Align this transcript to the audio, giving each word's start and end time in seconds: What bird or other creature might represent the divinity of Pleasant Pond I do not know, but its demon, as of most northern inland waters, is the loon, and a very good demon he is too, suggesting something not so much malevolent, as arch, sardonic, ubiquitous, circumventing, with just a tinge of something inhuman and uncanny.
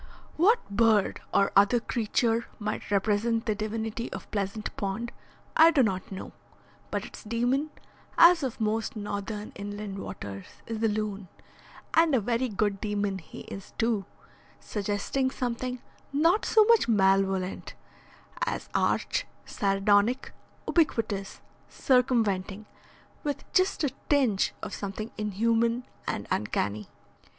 What 0.35 0.67
bird 0.75 1.21
or 1.31 1.51
other 1.55 1.79
creature 1.79 2.47
might 2.57 2.89
represent 2.89 3.45
the 3.45 3.53
divinity 3.53 4.11
of 4.11 4.31
Pleasant 4.31 4.75
Pond 4.75 5.11
I 5.55 5.69
do 5.69 5.83
not 5.83 6.11
know, 6.11 6.31
but 6.89 7.05
its 7.05 7.23
demon, 7.23 7.69
as 8.17 8.41
of 8.41 8.59
most 8.59 8.95
northern 8.95 9.51
inland 9.53 9.99
waters, 9.99 10.47
is 10.65 10.79
the 10.79 10.87
loon, 10.87 11.27
and 11.93 12.15
a 12.15 12.19
very 12.19 12.49
good 12.49 12.81
demon 12.81 13.19
he 13.19 13.41
is 13.41 13.73
too, 13.77 14.05
suggesting 14.59 15.29
something 15.29 15.83
not 16.11 16.45
so 16.47 16.63
much 16.65 16.87
malevolent, 16.87 17.75
as 18.47 18.69
arch, 18.73 19.27
sardonic, 19.45 20.33
ubiquitous, 20.67 21.41
circumventing, 21.69 22.65
with 23.23 23.43
just 23.53 23.83
a 23.83 23.91
tinge 24.09 24.55
of 24.63 24.73
something 24.73 25.11
inhuman 25.19 25.83
and 26.07 26.25
uncanny. 26.31 26.87